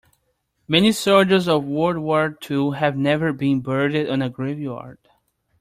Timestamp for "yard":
4.59-4.97